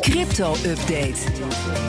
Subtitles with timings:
[0.00, 1.20] Crypto-update.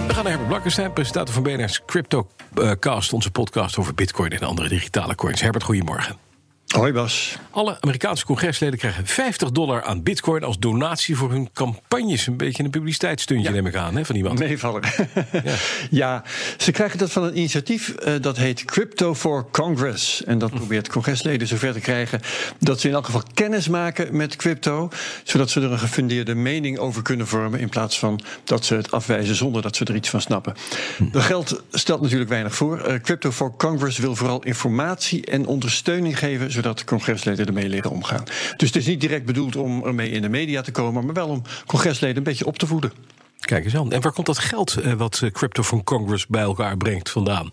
[0.07, 4.69] We gaan naar Herbert Blankenstein, presentator van BNR's CryptoCast, onze podcast over Bitcoin en andere
[4.69, 5.41] digitale coins.
[5.41, 6.32] Herbert, goedemorgen.
[6.73, 7.37] Hoi Bas.
[7.51, 12.27] Alle Amerikaanse congresleden krijgen 50 dollar aan bitcoin als donatie voor hun campagnes.
[12.27, 14.39] Een beetje een publiciteitsstuntje neem ik aan hè, van iemand.
[14.39, 14.95] Meevaller.
[15.43, 15.53] ja.
[15.89, 16.23] ja,
[16.57, 20.23] ze krijgen dat van een initiatief uh, dat heet Crypto for Congress.
[20.23, 22.21] En dat probeert congresleden zover te krijgen
[22.59, 24.89] dat ze in elk geval kennis maken met crypto.
[25.23, 27.59] Zodat ze er een gefundeerde mening over kunnen vormen.
[27.59, 30.55] In plaats van dat ze het afwijzen zonder dat ze er iets van snappen.
[30.97, 31.09] Hm.
[31.11, 32.87] Dat geld stelt natuurlijk weinig voor.
[32.87, 38.23] Uh, Crypto for Congress wil vooral informatie en ondersteuning geven zodat congresleden ermee leren omgaan.
[38.57, 41.27] Dus het is niet direct bedoeld om ermee in de media te komen, maar wel
[41.27, 42.91] om congresleden een beetje op te voeden.
[43.39, 43.91] Kijk eens aan.
[43.91, 47.51] En waar komt dat geld uh, wat uh, Crypto from Congress bij elkaar brengt vandaan?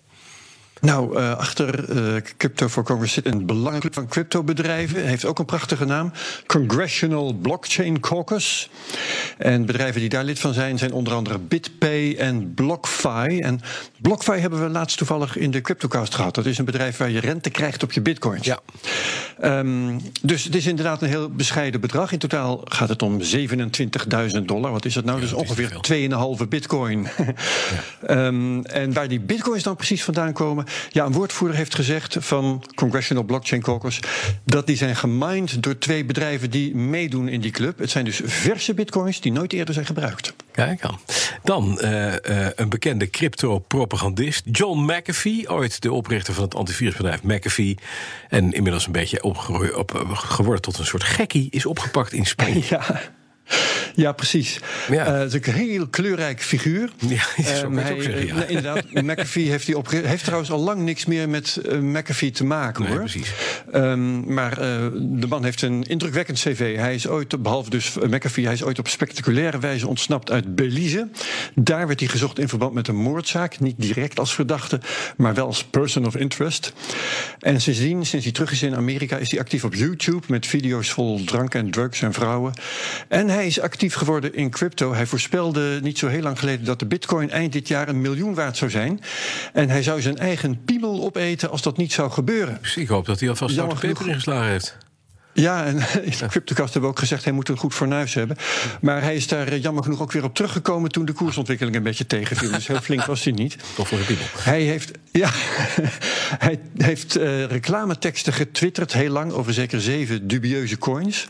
[0.80, 5.06] Nou, uh, achter uh, Crypto for Congress zit een belangrijk van cryptobedrijven.
[5.06, 6.12] Heeft ook een prachtige naam.
[6.46, 8.70] Congressional Blockchain Caucus.
[9.38, 13.38] En bedrijven die daar lid van zijn, zijn onder andere BitPay en BlockFi.
[13.38, 13.60] En
[13.98, 16.34] BlockFi hebben we laatst toevallig in de CryptoCast gehad.
[16.34, 18.46] Dat is een bedrijf waar je rente krijgt op je bitcoins.
[18.46, 18.60] Ja.
[19.42, 22.12] Um, dus het is inderdaad een heel bescheiden bedrag.
[22.12, 24.72] In totaal gaat het om 27.000 dollar.
[24.72, 25.16] Wat is dat nou?
[25.16, 25.70] Ja, dus ongeveer
[26.42, 27.08] 2,5 bitcoin.
[28.06, 28.26] ja.
[28.26, 30.64] um, en waar die bitcoins dan precies vandaan komen...
[30.90, 34.00] Ja, een woordvoerder heeft gezegd van Congressional Blockchain Caucus...
[34.44, 37.78] dat die zijn gemined door twee bedrijven die meedoen in die club.
[37.78, 40.34] Het zijn dus verse bitcoins die nooit eerder zijn gebruikt.
[40.52, 40.98] Kijk aan.
[41.42, 42.12] Dan uh, uh,
[42.54, 45.48] een bekende crypto-propagandist, John McAfee...
[45.48, 47.78] ooit de oprichter van het antivirusbedrijf McAfee...
[48.28, 49.36] en inmiddels een beetje op,
[49.76, 51.48] op, geworden tot een soort gekkie...
[51.50, 52.62] is opgepakt in Spanje.
[52.68, 53.00] Ja.
[53.94, 54.60] Ja, precies.
[54.90, 55.06] Ja.
[55.06, 56.90] Uh, het is een heel kleurrijk figuur.
[56.98, 57.22] Ja,
[57.64, 58.34] um, hij, ook zeggen, ja.
[58.34, 62.30] uh, inderdaad, McAfee heeft, die opge heeft trouwens al lang niks meer met uh, McAfee
[62.30, 63.00] te maken, nee, hoor.
[63.00, 63.32] Precies.
[63.74, 64.54] Um, maar
[65.00, 66.76] de man heeft een indrukwekkend cv.
[66.76, 71.08] Hij is ooit, behalve dus McAfee, hij is ooit op spectaculaire wijze ontsnapt uit Belize.
[71.54, 73.60] Daar werd hij gezocht in verband met een moordzaak.
[73.60, 74.80] Niet direct als verdachte,
[75.16, 76.72] maar wel als person of interest.
[77.38, 80.90] En sindsdien, sinds hij terug is in Amerika, is hij actief op YouTube met video's
[80.90, 82.52] vol drank en drugs en vrouwen.
[83.08, 84.94] En hij is actief geworden in crypto.
[84.94, 88.34] Hij voorspelde niet zo heel lang geleden dat de bitcoin eind dit jaar een miljoen
[88.34, 89.00] waard zou zijn.
[89.52, 92.58] En hij zou zijn eigen piemel opeten als dat niet zou gebeuren.
[92.62, 94.76] Dus ik hoop dat hij alvast de peper ingeslagen heeft.
[95.40, 95.78] Ja, en
[96.28, 97.24] CryptoCast hebben we ook gezegd...
[97.24, 98.36] hij moet een goed fornuis hebben.
[98.80, 100.90] Maar hij is daar jammer genoeg ook weer op teruggekomen...
[100.90, 102.50] toen de koersontwikkeling een beetje tegenviel.
[102.50, 103.56] Dus heel flink was hij niet.
[103.74, 104.24] Toch voor de piemel.
[104.38, 105.30] Hij heeft, ja,
[106.46, 109.32] hij heeft uh, reclameteksten getwitterd heel lang...
[109.32, 111.28] over zeker zeven dubieuze coins.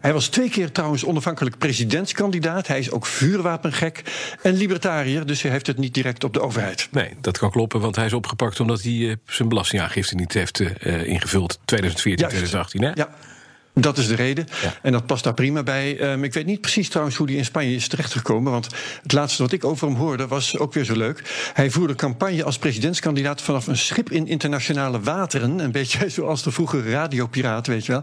[0.00, 2.66] Hij was twee keer trouwens onafhankelijk presidentskandidaat.
[2.66, 4.02] Hij is ook vuurwapengek
[4.42, 5.26] en libertariër...
[5.26, 6.88] dus hij heeft het niet direct op de overheid.
[6.90, 8.60] Nee, dat kan kloppen, want hij is opgepakt...
[8.60, 11.58] omdat hij uh, zijn belastingaangifte niet heeft uh, ingevuld.
[11.64, 12.36] 2014, Juist.
[12.36, 12.90] 2018, hè?
[12.94, 13.36] Ja.
[13.80, 14.48] Dat is de reden.
[14.62, 14.74] Ja.
[14.82, 16.12] En dat past daar prima bij.
[16.12, 18.52] Um, ik weet niet precies trouwens hoe die in Spanje is terechtgekomen.
[18.52, 18.68] Want
[19.02, 21.50] het laatste wat ik over hem hoorde was ook weer zo leuk.
[21.52, 25.58] Hij voerde campagne als presidentskandidaat vanaf een schip in internationale wateren.
[25.58, 28.02] Een beetje zoals de vroegere radiopiraat, weet je wel.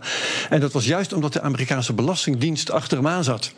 [0.50, 3.52] En dat was juist omdat de Amerikaanse Belastingdienst achter hem aan zat.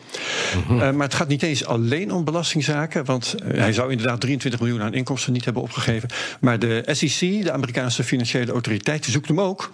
[0.55, 0.81] Mm -hmm.
[0.81, 3.05] uh, maar het gaat niet eens alleen om belastingzaken.
[3.05, 6.09] Want uh, hij zou inderdaad 23 miljoen aan inkomsten niet hebben opgegeven.
[6.39, 9.71] Maar de SEC, de Amerikaanse financiële autoriteit, zoekt hem ook.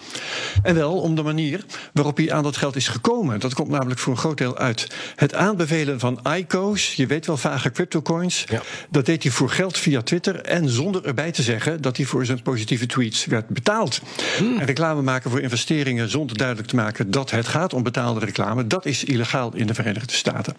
[0.63, 3.39] En wel om de manier waarop hij aan dat geld is gekomen.
[3.39, 6.93] Dat komt namelijk voor een groot deel uit het aanbevelen van ICO's.
[6.93, 8.45] Je weet wel, vage cryptocoins.
[8.49, 8.61] Ja.
[8.89, 10.41] Dat deed hij voor geld via Twitter.
[10.41, 14.01] En zonder erbij te zeggen dat hij voor zijn positieve tweets werd betaald.
[14.37, 14.59] Hmm.
[14.59, 18.67] En reclame maken voor investeringen zonder duidelijk te maken dat het gaat om betaalde reclame.
[18.67, 20.55] Dat is illegaal in de Verenigde Staten.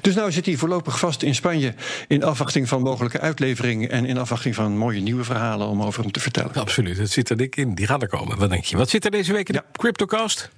[0.00, 1.74] Dus nou zit hij voorlopig vast in Spanje.
[2.08, 3.88] In afwachting van mogelijke uitlevering.
[3.88, 6.54] En in afwachting van mooie nieuwe verhalen om over hem te vertellen.
[6.54, 7.74] Absoluut, het zit er dik in.
[7.74, 8.38] Die gaan er komen.
[8.38, 8.76] Wat denk je?
[8.76, 9.60] Wat zit er deze week in ja.
[9.60, 10.50] de CryptoCast?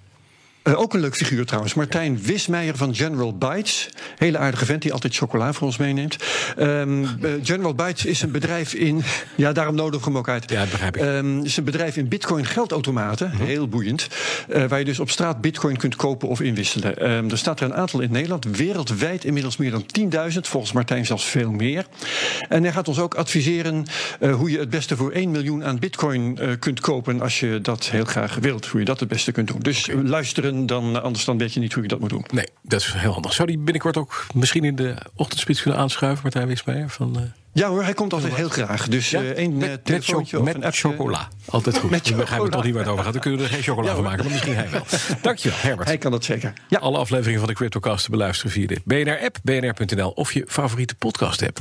[0.65, 1.75] Uh, ook een leuk figuur trouwens.
[1.75, 3.89] Martijn Wismeijer van General Bites.
[4.17, 6.17] Hele aardige vent die altijd chocola voor ons meeneemt.
[6.59, 7.09] Um, uh,
[7.43, 9.03] General Bites is een bedrijf in...
[9.37, 10.51] Ja, daarom nodig hem ook uit.
[10.51, 11.03] Ja, begrijp ik.
[11.03, 13.31] Um, is een bedrijf in bitcoin geldautomaten.
[13.33, 13.47] Uh-huh.
[13.47, 14.09] Heel boeiend.
[14.49, 17.11] Uh, waar je dus op straat bitcoin kunt kopen of inwisselen.
[17.11, 18.45] Um, er staat er een aantal in Nederland.
[18.45, 19.85] Wereldwijd inmiddels meer dan
[20.33, 20.39] 10.000.
[20.41, 21.87] Volgens Martijn zelfs veel meer.
[22.49, 23.87] En hij gaat ons ook adviseren...
[24.21, 27.21] Hoe je het beste voor 1 miljoen aan bitcoin kunt kopen...
[27.21, 28.67] als je dat heel graag wilt.
[28.67, 29.61] Hoe je dat het beste kunt doen.
[29.61, 30.03] Dus okay.
[30.03, 32.25] luisteren dan, anders dan weet je niet hoe je dat moet doen.
[32.33, 33.33] Nee, dat is heel handig.
[33.33, 36.89] Zou die binnenkort ook misschien in de ochtendspits kunnen aanschuiven, Martijn Wismeijer?
[36.89, 37.23] Van, uh...
[37.53, 38.89] Ja hoor, hij komt altijd heel graag.
[38.89, 39.23] Dus ja?
[39.23, 41.29] uh, één met, telefoontje met, met chocola.
[41.47, 41.91] Altijd goed.
[41.91, 42.21] Met chocola.
[42.21, 43.13] begrijpen toch niet waar het over gaat.
[43.13, 44.83] Dan kunnen we er geen chocola ja, van maken, maar misschien hij wel.
[45.23, 45.89] Dankjewel, Herbert.
[45.89, 46.53] Hij kan dat zeker.
[46.69, 46.79] Ja.
[46.79, 51.59] Alle afleveringen van de CryptoCast te beluisteren via de BNR-app, bnr.nl of je favoriete podcast-app.